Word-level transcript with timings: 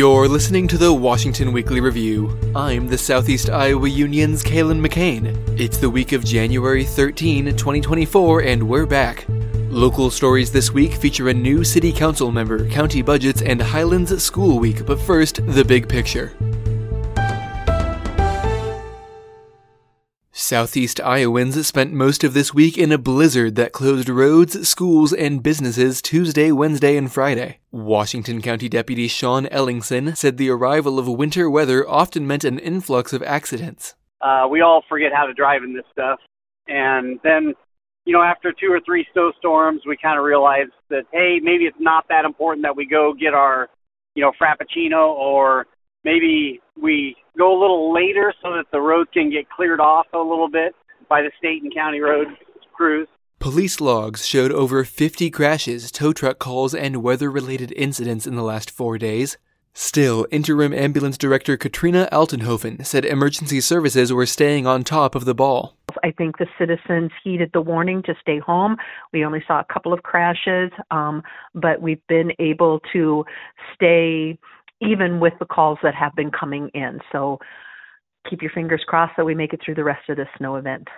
You're 0.00 0.28
listening 0.28 0.66
to 0.68 0.78
the 0.78 0.90
Washington 0.90 1.52
Weekly 1.52 1.78
Review. 1.78 2.34
I'm 2.56 2.86
the 2.86 2.96
Southeast 2.96 3.50
Iowa 3.50 3.86
Union's 3.86 4.42
Kalen 4.42 4.80
McCain. 4.80 5.36
It's 5.60 5.76
the 5.76 5.90
week 5.90 6.12
of 6.12 6.24
January 6.24 6.86
13, 6.86 7.54
2024, 7.54 8.40
and 8.40 8.62
we're 8.66 8.86
back. 8.86 9.26
Local 9.68 10.10
stories 10.10 10.50
this 10.50 10.72
week 10.72 10.94
feature 10.94 11.28
a 11.28 11.34
new 11.34 11.64
city 11.64 11.92
council 11.92 12.32
member, 12.32 12.66
county 12.70 13.02
budgets, 13.02 13.42
and 13.42 13.60
Highlands 13.60 14.24
School 14.24 14.58
Week, 14.58 14.86
but 14.86 14.98
first, 14.98 15.46
the 15.48 15.66
big 15.66 15.86
picture. 15.86 16.32
Southeast 20.50 21.00
Iowans 21.02 21.64
spent 21.64 21.92
most 21.92 22.24
of 22.24 22.34
this 22.34 22.52
week 22.52 22.76
in 22.76 22.90
a 22.90 22.98
blizzard 22.98 23.54
that 23.54 23.70
closed 23.70 24.08
roads, 24.08 24.68
schools, 24.68 25.12
and 25.12 25.44
businesses 25.44 26.02
Tuesday, 26.02 26.50
Wednesday, 26.50 26.96
and 26.96 27.12
Friday. 27.12 27.60
Washington 27.70 28.42
County 28.42 28.68
Deputy 28.68 29.06
Sean 29.06 29.46
Ellingson 29.46 30.16
said 30.16 30.38
the 30.38 30.50
arrival 30.50 30.98
of 30.98 31.06
winter 31.06 31.48
weather 31.48 31.88
often 31.88 32.26
meant 32.26 32.42
an 32.42 32.58
influx 32.58 33.12
of 33.12 33.22
accidents. 33.22 33.94
Uh, 34.20 34.48
we 34.50 34.60
all 34.60 34.82
forget 34.88 35.12
how 35.14 35.24
to 35.24 35.32
drive 35.32 35.62
in 35.62 35.72
this 35.72 35.84
stuff. 35.92 36.18
And 36.66 37.20
then, 37.22 37.54
you 38.04 38.12
know, 38.12 38.22
after 38.22 38.52
two 38.52 38.72
or 38.72 38.80
three 38.84 39.06
snowstorms, 39.12 39.82
we 39.86 39.96
kind 39.96 40.18
of 40.18 40.24
realized 40.24 40.72
that, 40.88 41.04
hey, 41.12 41.38
maybe 41.40 41.66
it's 41.66 41.78
not 41.78 42.06
that 42.08 42.24
important 42.24 42.64
that 42.64 42.74
we 42.74 42.88
go 42.88 43.14
get 43.14 43.34
our, 43.34 43.68
you 44.16 44.24
know, 44.24 44.32
Frappuccino 44.32 45.10
or 45.10 45.68
maybe 46.04 46.60
we 46.80 47.16
go 47.38 47.56
a 47.56 47.58
little 47.60 47.92
later 47.92 48.32
so 48.42 48.50
that 48.52 48.66
the 48.72 48.80
road 48.80 49.12
can 49.12 49.30
get 49.30 49.48
cleared 49.50 49.80
off 49.80 50.06
a 50.12 50.18
little 50.18 50.48
bit 50.48 50.74
by 51.08 51.22
the 51.22 51.30
state 51.38 51.62
and 51.62 51.74
county 51.74 52.00
road 52.00 52.28
crews. 52.72 53.08
Police 53.38 53.80
logs 53.80 54.26
showed 54.26 54.52
over 54.52 54.84
50 54.84 55.30
crashes, 55.30 55.90
tow 55.90 56.12
truck 56.12 56.38
calls, 56.38 56.74
and 56.74 57.02
weather 57.02 57.30
related 57.30 57.72
incidents 57.72 58.26
in 58.26 58.36
the 58.36 58.42
last 58.42 58.70
four 58.70 58.98
days. 58.98 59.38
Still, 59.72 60.26
interim 60.30 60.74
ambulance 60.74 61.16
director 61.16 61.56
Katrina 61.56 62.08
Altenhofen 62.12 62.84
said 62.84 63.04
emergency 63.04 63.60
services 63.60 64.12
were 64.12 64.26
staying 64.26 64.66
on 64.66 64.82
top 64.82 65.14
of 65.14 65.24
the 65.24 65.34
ball. 65.34 65.76
I 66.02 66.10
think 66.10 66.38
the 66.38 66.46
citizens 66.58 67.12
heeded 67.22 67.52
the 67.52 67.60
warning 67.60 68.02
to 68.02 68.14
stay 68.20 68.40
home. 68.40 68.76
We 69.12 69.24
only 69.24 69.42
saw 69.46 69.60
a 69.60 69.72
couple 69.72 69.92
of 69.92 70.02
crashes, 70.02 70.70
um, 70.90 71.22
but 71.54 71.80
we've 71.80 72.04
been 72.08 72.32
able 72.38 72.80
to 72.92 73.24
stay 73.74 74.38
even 74.80 75.20
with 75.20 75.34
the 75.38 75.46
calls 75.46 75.78
that 75.82 75.94
have 75.94 76.14
been 76.14 76.30
coming 76.30 76.70
in. 76.74 77.00
So 77.12 77.38
keep 78.28 78.42
your 78.42 78.50
fingers 78.50 78.82
crossed 78.86 79.14
that 79.16 79.24
we 79.24 79.34
make 79.34 79.52
it 79.52 79.60
through 79.64 79.74
the 79.74 79.84
rest 79.84 80.08
of 80.08 80.16
this 80.16 80.28
snow 80.36 80.56
event. 80.56 80.88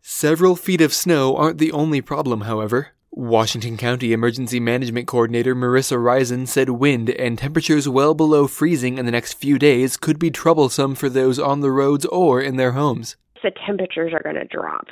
Several 0.00 0.56
feet 0.56 0.80
of 0.80 0.92
snow 0.92 1.36
aren't 1.36 1.58
the 1.58 1.72
only 1.72 2.00
problem, 2.00 2.42
however. 2.42 2.88
Washington 3.10 3.76
County 3.76 4.12
Emergency 4.12 4.58
Management 4.58 5.06
Coordinator 5.06 5.54
Marissa 5.54 6.02
Risen 6.02 6.46
said 6.46 6.68
wind 6.68 7.10
and 7.10 7.38
temperatures 7.38 7.88
well 7.88 8.12
below 8.12 8.48
freezing 8.48 8.98
in 8.98 9.06
the 9.06 9.12
next 9.12 9.34
few 9.34 9.56
days 9.56 9.96
could 9.96 10.18
be 10.18 10.30
troublesome 10.30 10.96
for 10.96 11.08
those 11.08 11.38
on 11.38 11.60
the 11.60 11.70
roads 11.70 12.04
or 12.06 12.40
in 12.40 12.56
their 12.56 12.72
homes. 12.72 13.16
The 13.42 13.52
temperatures 13.64 14.12
are 14.12 14.22
going 14.22 14.34
to 14.34 14.44
drop. 14.44 14.86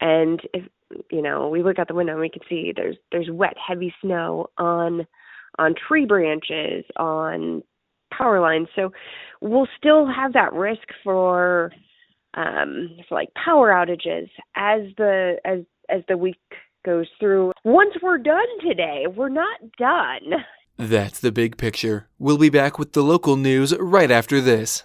And 0.00 0.40
if 0.54 0.64
you 1.10 1.20
know, 1.20 1.48
we 1.48 1.62
look 1.62 1.78
out 1.78 1.88
the 1.88 1.94
window 1.94 2.12
and 2.12 2.20
we 2.20 2.30
can 2.30 2.42
see 2.48 2.72
there's 2.74 2.96
there's 3.12 3.28
wet, 3.30 3.54
heavy 3.64 3.94
snow 4.00 4.46
on 4.58 5.06
on 5.58 5.74
tree 5.74 6.06
branches, 6.06 6.84
on 6.96 7.62
power 8.16 8.40
lines. 8.40 8.68
So 8.74 8.92
we'll 9.40 9.68
still 9.76 10.06
have 10.06 10.32
that 10.32 10.52
risk 10.52 10.88
for 11.04 11.72
um, 12.34 12.96
for 13.08 13.14
like 13.14 13.32
power 13.34 13.70
outages 13.70 14.28
as 14.54 14.82
the 14.98 15.36
as 15.44 15.60
as 15.88 16.02
the 16.08 16.16
week 16.16 16.38
goes 16.84 17.06
through. 17.18 17.52
Once 17.64 17.94
we're 18.02 18.18
done 18.18 18.46
today, 18.60 19.06
we're 19.14 19.28
not 19.28 19.58
done. 19.78 20.44
That's 20.78 21.20
the 21.20 21.32
big 21.32 21.56
picture. 21.56 22.08
We'll 22.18 22.38
be 22.38 22.50
back 22.50 22.78
with 22.78 22.92
the 22.92 23.02
local 23.02 23.36
news 23.36 23.74
right 23.78 24.10
after 24.10 24.40
this. 24.40 24.84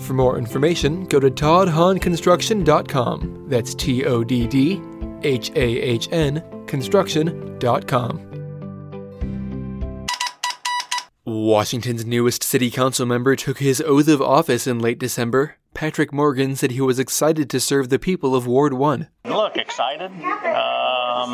For 0.00 0.14
more 0.14 0.38
information, 0.38 1.04
go 1.06 1.20
to 1.20 1.30
toddhahnconstruction.com. 1.30 3.44
That's 3.48 3.74
T 3.74 4.04
O 4.04 4.24
D 4.24 4.46
D 4.46 4.80
H 5.22 5.50
A 5.50 5.80
H 5.80 6.08
N 6.12 6.42
construction.com. 6.66 8.24
Washington's 11.24 12.06
newest 12.06 12.42
city 12.42 12.70
council 12.70 13.04
member 13.04 13.36
took 13.36 13.58
his 13.58 13.82
oath 13.82 14.08
of 14.08 14.22
office 14.22 14.66
in 14.66 14.78
late 14.78 14.98
December. 14.98 15.56
Patrick 15.74 16.10
Morgan 16.12 16.56
said 16.56 16.70
he 16.70 16.80
was 16.80 16.98
excited 16.98 17.50
to 17.50 17.60
serve 17.60 17.90
the 17.90 17.98
people 17.98 18.34
of 18.34 18.46
Ward 18.46 18.72
1. 18.72 19.08
Look, 19.26 19.58
excited. 19.58 20.10
Um, 20.10 21.30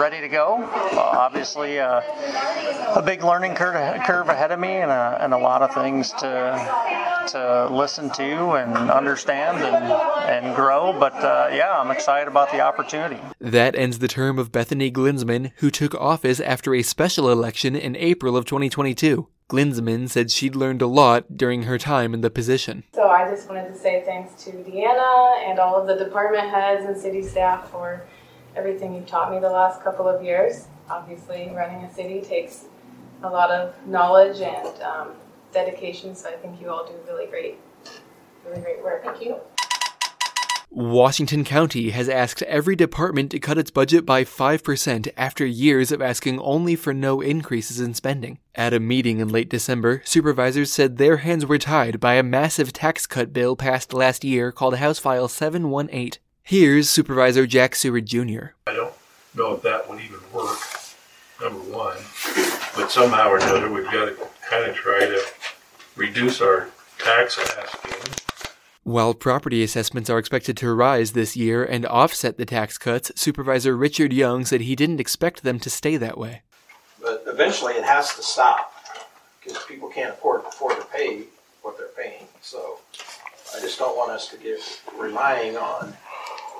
ready 0.00 0.20
to 0.20 0.28
go. 0.28 0.62
Uh, 0.64 0.98
obviously, 0.98 1.78
uh, 1.78 2.00
a 2.96 3.02
big 3.04 3.22
learning 3.22 3.54
curve, 3.54 4.02
curve 4.04 4.28
ahead 4.28 4.50
of 4.50 4.58
me 4.58 4.76
and 4.76 4.90
a, 4.90 5.18
and 5.20 5.34
a 5.34 5.38
lot 5.38 5.60
of 5.60 5.74
things 5.74 6.12
to 6.14 7.09
to 7.28 7.68
listen 7.70 8.10
to 8.10 8.52
and 8.52 8.76
understand 8.90 9.58
and, 9.58 9.92
and 10.44 10.56
grow. 10.56 10.92
But 10.98 11.14
uh, 11.14 11.50
yeah, 11.52 11.78
I'm 11.78 11.90
excited 11.90 12.28
about 12.28 12.50
the 12.52 12.60
opportunity. 12.60 13.20
That 13.40 13.74
ends 13.74 13.98
the 13.98 14.08
term 14.08 14.38
of 14.38 14.52
Bethany 14.52 14.90
Glinsman, 14.90 15.52
who 15.56 15.70
took 15.70 15.94
office 15.94 16.40
after 16.40 16.74
a 16.74 16.82
special 16.82 17.30
election 17.30 17.76
in 17.76 17.96
April 17.96 18.36
of 18.36 18.44
2022. 18.44 19.28
Glinsman 19.50 20.08
said 20.08 20.30
she'd 20.30 20.54
learned 20.54 20.80
a 20.80 20.86
lot 20.86 21.36
during 21.36 21.64
her 21.64 21.76
time 21.76 22.14
in 22.14 22.20
the 22.20 22.30
position. 22.30 22.84
So 22.94 23.08
I 23.08 23.28
just 23.28 23.48
wanted 23.48 23.68
to 23.68 23.76
say 23.76 24.04
thanks 24.06 24.44
to 24.44 24.52
Deanna 24.52 25.42
and 25.44 25.58
all 25.58 25.74
of 25.74 25.88
the 25.88 26.02
department 26.02 26.48
heads 26.48 26.84
and 26.84 26.96
city 26.96 27.20
staff 27.20 27.68
for 27.68 28.06
everything 28.54 28.94
you've 28.94 29.06
taught 29.06 29.32
me 29.32 29.40
the 29.40 29.50
last 29.50 29.82
couple 29.82 30.08
of 30.08 30.22
years. 30.22 30.68
Obviously, 30.88 31.50
running 31.54 31.84
a 31.84 31.92
city 31.92 32.20
takes 32.20 32.66
a 33.22 33.28
lot 33.28 33.50
of 33.50 33.74
knowledge 33.86 34.40
and 34.40 34.82
um, 34.82 35.08
dedication. 35.52 36.14
So 36.14 36.28
I 36.28 36.32
think 36.32 36.60
you 36.60 36.70
all 36.70 36.86
do 36.86 36.94
really 37.06 37.26
great, 37.26 37.58
really 38.46 38.60
great 38.60 38.82
work. 38.82 39.04
Thank 39.04 39.22
you. 39.22 39.36
Washington 40.72 41.42
County 41.42 41.90
has 41.90 42.08
asked 42.08 42.42
every 42.42 42.76
department 42.76 43.32
to 43.32 43.40
cut 43.40 43.58
its 43.58 43.72
budget 43.72 44.06
by 44.06 44.22
5% 44.22 45.08
after 45.16 45.44
years 45.44 45.90
of 45.90 46.00
asking 46.00 46.38
only 46.38 46.76
for 46.76 46.94
no 46.94 47.20
increases 47.20 47.80
in 47.80 47.92
spending. 47.92 48.38
At 48.54 48.72
a 48.72 48.78
meeting 48.78 49.18
in 49.18 49.30
late 49.30 49.50
December, 49.50 50.00
supervisors 50.04 50.72
said 50.72 50.96
their 50.96 51.18
hands 51.18 51.44
were 51.44 51.58
tied 51.58 51.98
by 51.98 52.14
a 52.14 52.22
massive 52.22 52.72
tax 52.72 53.04
cut 53.08 53.32
bill 53.32 53.56
passed 53.56 53.92
last 53.92 54.22
year 54.22 54.52
called 54.52 54.76
House 54.76 55.00
File 55.00 55.26
718. 55.26 56.12
Here's 56.44 56.88
Supervisor 56.88 57.48
Jack 57.48 57.74
Seward 57.74 58.06
Jr. 58.06 58.54
I 58.68 58.74
don't 58.74 58.94
know 59.34 59.54
if 59.54 59.62
that 59.62 59.90
would 59.90 60.00
even 60.00 60.20
work, 60.32 60.58
number 61.40 61.58
one. 61.58 61.96
But 62.76 62.92
somehow 62.92 63.28
or 63.30 63.38
another, 63.38 63.68
we've 63.72 63.84
got 63.86 64.04
to 64.04 64.16
kind 64.48 64.70
of 64.70 64.76
try 64.76 65.00
to 65.00 65.20
reduce 66.00 66.40
our 66.40 66.70
tax 66.98 67.38
asking. 67.38 67.90
While 68.82 69.12
property 69.12 69.62
assessments 69.62 70.08
are 70.08 70.18
expected 70.18 70.56
to 70.56 70.72
rise 70.72 71.12
this 71.12 71.36
year 71.36 71.62
and 71.62 71.84
offset 71.84 72.38
the 72.38 72.46
tax 72.46 72.78
cuts, 72.78 73.12
Supervisor 73.14 73.76
Richard 73.76 74.10
Young 74.12 74.46
said 74.46 74.62
he 74.62 74.74
didn't 74.74 74.98
expect 74.98 75.42
them 75.42 75.60
to 75.60 75.68
stay 75.68 75.98
that 75.98 76.16
way. 76.16 76.42
But 77.00 77.24
eventually 77.26 77.74
it 77.74 77.84
has 77.84 78.14
to 78.16 78.22
stop 78.22 78.72
because 79.44 79.62
people 79.64 79.90
can't 79.90 80.10
afford, 80.14 80.40
afford 80.46 80.80
to 80.80 80.86
pay 80.86 81.24
what 81.62 81.76
they're 81.76 81.88
paying. 81.88 82.26
So 82.40 82.78
I 83.54 83.60
just 83.60 83.78
don't 83.78 83.96
want 83.96 84.10
us 84.10 84.28
to 84.28 84.38
get 84.38 84.58
relying 84.98 85.58
on 85.58 85.94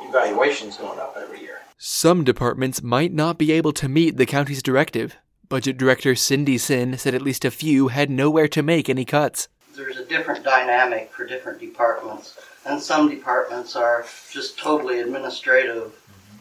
evaluations 0.02 0.76
going 0.76 0.98
up 0.98 1.16
every 1.16 1.40
year. 1.40 1.60
Some 1.78 2.25
departments 2.25 2.82
might 2.82 3.12
not 3.12 3.38
be 3.38 3.52
able 3.52 3.72
to 3.72 3.88
meet 3.88 4.19
the 4.19 4.26
county's 4.26 4.62
directive. 4.62 5.16
Budget 5.50 5.76
Director 5.76 6.14
Cindy 6.14 6.58
Sin 6.58 6.97
said 6.97 7.12
at 7.12 7.23
least 7.23 7.44
a 7.44 7.50
few 7.50 7.88
had 7.88 8.08
nowhere 8.08 8.47
to 8.47 8.62
make 8.62 8.88
any 8.88 9.05
cuts. 9.05 9.49
There's 9.75 9.97
a 9.97 10.05
different 10.05 10.44
dynamic 10.44 11.11
for 11.11 11.26
different 11.26 11.58
departments, 11.58 12.38
and 12.64 12.81
some 12.81 13.11
departments 13.11 13.75
are 13.75 14.06
just 14.31 14.56
totally 14.61 15.00
administrative 15.00 15.93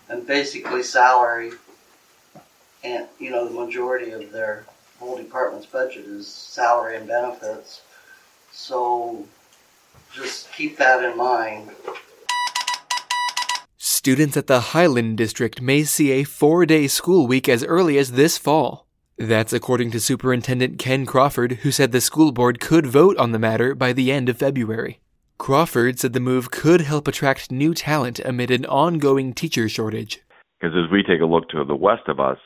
and 0.09 0.27
basically 0.27 0.83
salary. 0.83 1.53
And, 2.83 3.07
you 3.17 3.31
know, 3.31 3.47
the 3.47 3.59
majority 3.59 4.11
of 4.11 4.31
their 4.31 4.67
whole 4.99 5.17
department's 5.17 5.65
budget 5.65 6.05
is 6.05 6.27
salary 6.27 6.95
and 6.95 7.07
benefits. 7.07 7.81
So 8.51 9.25
just 10.13 10.53
keep 10.53 10.77
that 10.77 11.03
in 11.03 11.17
mind. 11.17 11.71
Students 13.79 14.37
at 14.37 14.45
the 14.45 14.59
Highland 14.59 15.17
District 15.17 15.63
may 15.63 15.83
see 15.83 16.11
a 16.11 16.23
four 16.25 16.67
day 16.67 16.87
school 16.87 17.25
week 17.25 17.49
as 17.49 17.63
early 17.63 17.97
as 17.97 18.11
this 18.11 18.37
fall. 18.37 18.85
That's 19.19 19.51
according 19.51 19.91
to 19.91 19.99
Superintendent 19.99 20.79
Ken 20.79 21.05
Crawford, 21.05 21.59
who 21.63 21.71
said 21.71 21.91
the 21.91 21.99
school 21.99 22.31
board 22.31 22.61
could 22.61 22.85
vote 22.85 23.17
on 23.17 23.33
the 23.33 23.37
matter 23.37 23.75
by 23.75 23.91
the 23.91 24.13
end 24.13 24.29
of 24.29 24.37
February. 24.37 25.01
Crawford 25.37 25.99
said 25.99 26.13
the 26.13 26.21
move 26.21 26.51
could 26.51 26.79
help 26.79 27.05
attract 27.05 27.51
new 27.51 27.73
talent 27.73 28.19
amid 28.19 28.49
an 28.49 28.65
ongoing 28.65 29.33
teacher 29.33 29.67
shortage. 29.67 30.21
Because 30.57 30.73
as 30.73 30.89
we 30.89 31.03
take 31.03 31.19
a 31.19 31.25
look 31.25 31.49
to 31.49 31.65
the 31.65 31.75
west 31.75 32.07
of 32.07 32.21
us, 32.21 32.37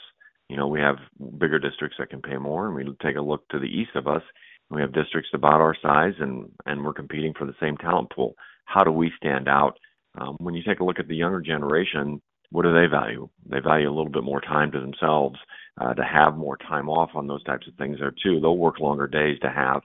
you 0.50 0.58
know, 0.58 0.68
we 0.68 0.80
have 0.80 0.96
bigger 1.38 1.60
districts 1.60 1.98
that 2.00 2.10
can 2.10 2.24
pay 2.24 2.38
more, 2.38 2.66
and 2.66 2.76
we 2.76 2.84
take 3.04 3.18
a 3.18 3.22
look 3.22 3.48
to 3.50 3.60
the 3.60 3.66
east 3.66 3.92
of 3.94 4.08
us, 4.08 4.24
we 4.72 4.82
have 4.82 4.94
districts 4.94 5.30
about 5.36 5.62
our 5.62 5.76
size, 5.80 6.14
and 6.20 6.50
and 6.66 6.84
we're 6.84 6.94
competing 6.94 7.36
for 7.38 7.46
the 7.46 7.56
same 7.62 7.78
talent 7.78 8.12
pool. 8.12 8.34
How 8.66 8.84
do 8.84 8.92
we 8.92 9.12
stand 9.16 9.48
out? 9.48 9.78
Um, 10.20 10.38
when 10.40 10.56
you 10.56 10.64
take 10.64 10.80
a 10.80 10.84
look 10.84 11.00
at 11.00 11.08
the 11.08 11.16
younger 11.16 11.42
generation, 11.42 12.20
what 12.50 12.64
do 12.64 12.74
they 12.74 12.88
value? 12.88 13.30
They 13.48 13.60
value 13.60 13.88
a 13.88 13.94
little 13.94 14.12
bit 14.12 14.24
more 14.24 14.42
time 14.42 14.72
to 14.72 14.80
themselves, 14.80 15.38
uh, 15.80 15.94
to 15.94 16.04
have 16.04 16.38
more 16.38 16.58
time 16.58 16.90
off 16.90 17.12
on 17.16 17.28
those 17.28 17.44
types 17.44 17.68
of 17.68 17.76
things 17.76 18.00
there 18.00 18.14
too. 18.24 18.40
They'll 18.40 18.58
work 18.58 18.80
longer 18.80 19.08
days 19.08 19.40
to 19.42 19.50
have, 19.50 19.82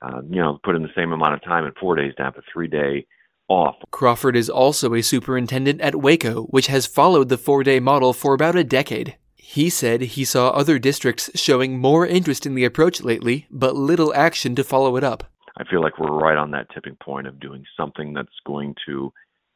uh, 0.00 0.22
you 0.28 0.40
know, 0.40 0.58
put 0.62 0.76
in 0.76 0.82
the 0.82 0.92
same 0.96 1.12
amount 1.12 1.34
of 1.34 1.42
time 1.42 1.64
in 1.64 1.72
four 1.80 1.96
days 1.96 2.14
to 2.16 2.22
have 2.22 2.36
a 2.36 2.42
three 2.52 2.68
day 2.68 3.06
off. 3.48 3.76
Crawford 3.90 4.36
is 4.36 4.48
also 4.48 4.94
a 4.94 5.02
superintendent 5.02 5.80
at 5.80 5.96
Waco, 5.96 6.44
which 6.44 6.68
has 6.68 6.86
followed 6.86 7.28
the 7.28 7.38
four 7.38 7.62
day 7.62 7.80
model 7.80 8.12
for 8.12 8.34
about 8.34 8.56
a 8.56 8.64
decade. 8.64 9.16
He 9.36 9.68
said 9.68 10.00
he 10.00 10.24
saw 10.24 10.48
other 10.50 10.78
districts 10.78 11.28
showing 11.34 11.78
more 11.78 12.06
interest 12.06 12.46
in 12.46 12.54
the 12.54 12.64
approach 12.64 13.02
lately, 13.02 13.46
but 13.50 13.76
little 13.76 14.14
action 14.14 14.54
to 14.54 14.64
follow 14.64 14.96
it 14.96 15.04
up. 15.04 15.24
I 15.58 15.64
feel 15.64 15.82
like 15.82 15.98
we're 15.98 16.16
right 16.16 16.38
on 16.38 16.52
that 16.52 16.68
tipping 16.72 16.96
point 16.96 17.26
of 17.26 17.38
doing 17.38 17.64
something 17.76 18.14
that's 18.14 18.28
going 18.46 18.74
to 18.86 19.12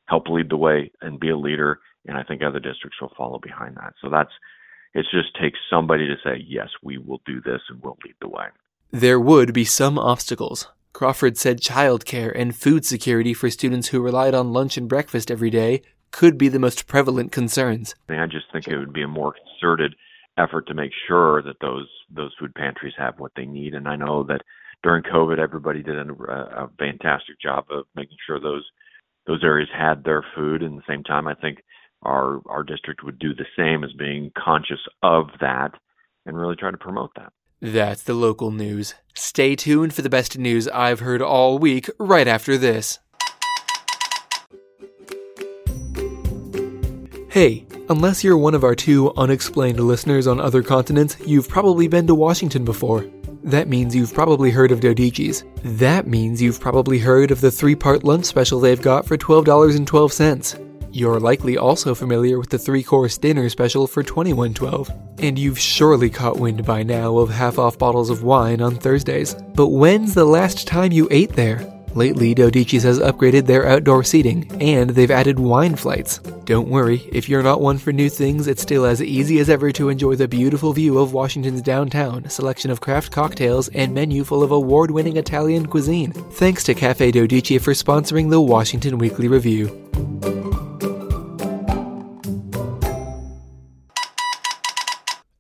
help 0.07 0.29
lead 0.29 0.51
the 0.51 0.57
way 0.57 0.91
and 1.01 1.19
be 1.19 1.31
a 1.31 1.37
leader, 1.37 1.81
and 2.07 2.19
I 2.19 2.23
think 2.23 2.43
other 2.43 2.61
districts 2.61 3.01
will 3.01 3.13
follow 3.17 3.39
behind 3.39 3.77
that. 3.77 3.95
So 4.03 4.11
that's 4.11 4.31
it 4.97 5.05
just 5.13 5.37
takes 5.41 5.59
somebody 5.69 6.07
to 6.07 6.17
say, 6.25 6.43
yes, 6.49 6.69
we 6.83 6.97
will 6.97 7.21
do 7.27 7.43
this 7.43 7.61
and 7.69 7.83
we'll 7.83 7.99
lead 8.03 8.15
the 8.21 8.29
way. 8.29 8.47
There 8.91 9.21
would 9.21 9.53
be 9.53 9.65
some 9.65 9.99
obstacles. 9.99 10.69
Crawford 10.95 11.37
said 11.37 11.61
childcare 11.61 12.33
and 12.35 12.57
food 12.57 12.87
security 12.87 13.35
for 13.35 13.51
students 13.51 13.89
who 13.89 14.01
relied 14.01 14.35
on 14.35 14.55
lunch 14.55 14.79
and 14.79 14.89
breakfast 14.89 15.31
every 15.31 15.51
day 15.51 15.83
could 16.13 16.39
be 16.39 16.49
the 16.49 16.59
most 16.59 16.87
prevalent 16.87 17.31
concerns. 17.31 17.95
I 18.09 18.25
just 18.25 18.47
think 18.51 18.67
it 18.69 18.79
would 18.79 18.95
be 18.95 19.03
a 19.03 19.09
more 19.09 19.35
concerted 19.35 19.95
effort 20.39 20.67
to 20.69 20.75
make 20.75 20.93
sure 21.07 21.43
that 21.43 21.61
those 21.61 21.89
those 22.11 22.33
food 22.41 22.55
pantries 22.55 22.95
have 22.97 23.19
what 23.19 23.33
they 23.37 23.45
need. 23.45 23.75
And 23.75 23.87
I 23.87 23.97
know 23.97 24.23
that 24.25 24.41
during 24.83 25.03
COVID, 25.03 25.39
everybody 25.39 25.83
did 25.83 25.99
a, 25.99 26.13
a 26.23 26.71
fantastic 26.79 27.39
job 27.43 27.67
of 27.71 27.85
making 27.95 28.17
sure 28.27 28.41
those 28.41 28.65
those 29.27 29.45
areas 29.45 29.69
had 29.77 30.05
their 30.05 30.25
food. 30.35 30.63
And 30.63 30.79
at 30.79 30.87
the 30.87 30.93
same 30.93 31.05
time, 31.05 31.27
I 31.27 31.35
think 31.35 31.59
our 32.03 32.41
our 32.47 32.63
district 32.63 33.03
would 33.05 33.19
do 33.19 33.35
the 33.35 33.47
same 33.57 33.85
as 33.85 33.93
being 33.93 34.31
conscious 34.37 34.81
of 35.03 35.27
that 35.41 35.73
and 36.25 36.37
really 36.37 36.57
try 36.57 36.71
to 36.71 36.77
promote 36.79 37.11
that. 37.17 37.33
That's 37.61 38.03
the 38.03 38.15
local 38.15 38.51
news. 38.51 38.95
Stay 39.15 39.57
tuned 39.57 39.95
for 39.95 40.03
the 40.03 40.11
best 40.11 40.39
news 40.39 40.69
I've 40.69 41.01
heard 41.01 41.23
all 41.23 41.59
week 41.59 41.89
right 41.99 42.29
after 42.29 42.59
this. 42.59 42.99
Hey, 47.31 47.67
unless 47.91 48.25
you're 48.25 48.39
one 48.39 48.55
of 48.55 48.65
our 48.65 48.75
two 48.75 49.13
unexplained 49.17 49.79
listeners 49.81 50.27
on 50.27 50.41
other 50.41 50.63
continents, 50.63 51.17
you've 51.27 51.49
probably 51.49 51.87
been 51.87 52.07
to 52.07 52.15
Washington 52.15 52.65
before. 52.65 53.07
That 53.43 53.69
means 53.69 53.95
you've 53.95 54.15
probably 54.15 54.51
heard 54.51 54.73
of 54.73 54.81
Dodici's. 54.81 55.45
That 55.63 56.07
means 56.07 56.41
you've 56.43 56.61
probably 56.61 56.99
heard 56.99 57.31
of 57.31 57.41
the 57.41 57.51
three 57.51 57.75
part 57.75 58.05
lunch 58.05 58.25
special 58.25 58.59
they've 58.59 58.81
got 58.81 59.07
for 59.07 59.17
$12.12. 59.17 60.66
You're 60.97 61.21
likely 61.21 61.59
also 61.59 61.95
familiar 61.95 62.39
with 62.39 62.49
the 62.49 62.59
three 62.59 62.83
course 62.83 63.19
dinner 63.19 63.51
special 63.51 63.87
for 63.87 64.03
$21.12. 64.03 65.23
And 65.23 65.39
you've 65.39 65.59
surely 65.59 66.09
caught 66.09 66.39
wind 66.39 66.65
by 66.65 66.85
now 66.85 67.19
of 67.19 67.29
half 67.29 67.59
off 67.59 67.77
bottles 67.77 68.09
of 68.09 68.23
wine 68.23 68.63
on 68.63 68.77
Thursdays. 68.77 69.35
But 69.35 69.69
when's 69.69 70.15
the 70.15 70.25
last 70.25 70.67
time 70.67 70.93
you 70.93 71.07
ate 71.11 71.35
there? 71.35 71.71
Lately, 71.95 72.35
Dodici's 72.35 72.83
has 72.85 72.99
upgraded 72.99 73.45
their 73.45 73.67
outdoor 73.67 74.05
seating, 74.05 74.51
and 74.59 74.89
they've 74.89 75.11
added 75.11 75.39
wine 75.39 75.77
flights. 75.77 76.17
Don't 76.47 76.69
worry, 76.69 77.07
if 77.13 77.29
you're 77.29 77.43
not 77.43 77.61
one 77.61 77.77
for 77.77 77.93
new 77.93 78.09
things, 78.09 78.47
it's 78.47 78.63
still 78.63 78.87
as 78.87 79.03
easy 79.03 79.39
as 79.39 79.51
ever 79.51 79.73
to 79.73 79.91
enjoy 79.91 80.15
the 80.15 80.27
beautiful 80.27 80.73
view 80.73 80.99
of 80.99 81.13
Washington's 81.13 81.61
downtown, 81.61 82.27
selection 82.31 82.71
of 82.71 82.81
craft 82.81 83.13
cocktails, 83.13 83.69
and 83.69 83.93
menu 83.93 84.25
full 84.25 84.43
of 84.43 84.51
award 84.51 84.91
winning 84.91 85.19
Italian 85.19 85.67
cuisine. 85.67 86.13
Thanks 86.13 86.65
to 86.65 86.75
Cafe 86.75 87.13
Dodici 87.13 87.61
for 87.61 87.73
sponsoring 87.73 88.31
the 88.31 88.41
Washington 88.41 88.97
Weekly 88.97 89.29
Review. 89.29 90.46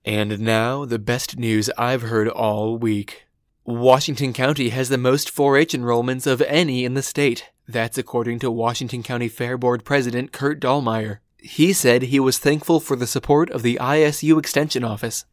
And 0.06 0.38
now, 0.38 0.85
the 0.85 1.00
best 1.00 1.37
news 1.37 1.69
I've 1.76 2.03
heard 2.03 2.29
all 2.29 2.79
week. 2.79 3.26
Washington 3.64 4.32
County 4.32 4.69
has 4.69 4.88
the 4.88 4.97
most 4.97 5.29
4 5.29 5.56
H 5.56 5.73
enrollments 5.73 6.29
of 6.29 6.41
any 6.43 6.85
in 6.85 6.94
the 6.94 7.03
state. 7.03 7.50
That's 7.67 7.99
according 7.99 8.38
to 8.38 8.50
Washington 8.53 9.03
County 9.03 9.26
Fair 9.26 9.58
Board 9.58 9.85
President 9.85 10.31
Kurt 10.31 10.61
Dahlmeyer. 10.61 11.19
He 11.38 11.73
said 11.73 12.03
he 12.03 12.20
was 12.20 12.38
thankful 12.38 12.79
for 12.79 12.94
the 12.94 13.08
support 13.08 13.50
of 13.50 13.62
the 13.62 13.79
ISU 13.81 14.38
Extension 14.38 14.85
Office. 14.85 15.25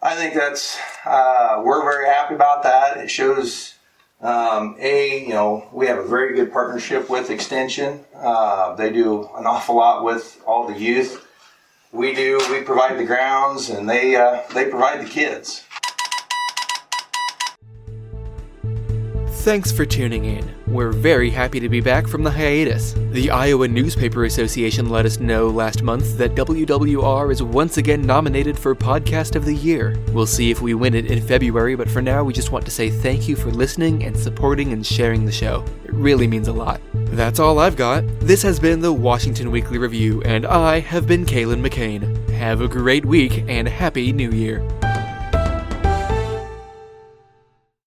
I 0.00 0.14
think 0.14 0.34
that's, 0.34 0.78
uh, 1.04 1.60
we're 1.64 1.82
very 1.82 2.06
happy 2.06 2.36
about 2.36 2.62
that. 2.62 2.98
It 2.98 3.10
shows, 3.10 3.74
um, 4.20 4.76
A, 4.78 5.24
you 5.26 5.30
know, 5.30 5.66
we 5.72 5.88
have 5.88 5.98
a 5.98 6.06
very 6.06 6.36
good 6.36 6.52
partnership 6.52 7.10
with 7.10 7.28
Extension. 7.28 8.04
Uh, 8.14 8.76
they 8.76 8.92
do 8.92 9.28
an 9.36 9.46
awful 9.46 9.74
lot 9.74 10.04
with 10.04 10.40
all 10.46 10.68
the 10.68 10.78
youth. 10.78 11.26
We 11.92 12.14
do, 12.14 12.40
we 12.50 12.62
provide 12.62 12.98
the 12.98 13.04
grounds 13.04 13.68
and 13.68 13.88
they, 13.88 14.16
uh, 14.16 14.40
they 14.54 14.70
provide 14.70 15.04
the 15.04 15.08
kids. 15.08 15.64
Thanks 19.42 19.72
for 19.72 19.84
tuning 19.84 20.24
in. 20.24 20.48
We're 20.68 20.92
very 20.92 21.28
happy 21.28 21.58
to 21.58 21.68
be 21.68 21.80
back 21.80 22.06
from 22.06 22.22
the 22.22 22.30
hiatus. 22.30 22.94
The 23.10 23.32
Iowa 23.32 23.66
Newspaper 23.66 24.24
Association 24.24 24.88
let 24.88 25.04
us 25.04 25.18
know 25.18 25.48
last 25.48 25.82
month 25.82 26.16
that 26.18 26.36
WWR 26.36 27.32
is 27.32 27.42
once 27.42 27.76
again 27.76 28.02
nominated 28.02 28.56
for 28.56 28.72
Podcast 28.76 29.34
of 29.34 29.44
the 29.44 29.56
Year. 29.56 29.96
We'll 30.12 30.28
see 30.28 30.52
if 30.52 30.62
we 30.62 30.74
win 30.74 30.94
it 30.94 31.06
in 31.06 31.20
February, 31.20 31.74
but 31.74 31.90
for 31.90 32.00
now, 32.00 32.22
we 32.22 32.32
just 32.32 32.52
want 32.52 32.64
to 32.66 32.70
say 32.70 32.88
thank 32.88 33.26
you 33.26 33.34
for 33.34 33.50
listening 33.50 34.04
and 34.04 34.16
supporting 34.16 34.72
and 34.72 34.86
sharing 34.86 35.26
the 35.26 35.32
show. 35.32 35.64
It 35.82 35.92
really 35.92 36.28
means 36.28 36.46
a 36.46 36.52
lot. 36.52 36.80
That's 36.94 37.40
all 37.40 37.58
I've 37.58 37.74
got. 37.74 38.04
This 38.20 38.42
has 38.42 38.60
been 38.60 38.78
the 38.78 38.92
Washington 38.92 39.50
Weekly 39.50 39.78
Review, 39.78 40.22
and 40.22 40.46
I 40.46 40.78
have 40.78 41.08
been 41.08 41.26
Kalen 41.26 41.66
McCain. 41.66 42.30
Have 42.30 42.60
a 42.60 42.68
great 42.68 43.04
week 43.04 43.42
and 43.48 43.66
Happy 43.66 44.12
New 44.12 44.30
Year. 44.30 44.64